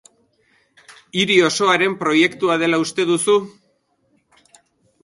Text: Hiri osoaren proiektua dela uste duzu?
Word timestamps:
Hiri 1.19 1.35
osoaren 1.49 1.99
proiektua 2.01 2.57
dela 2.65 2.81
uste 2.87 3.07
duzu? 3.13 3.39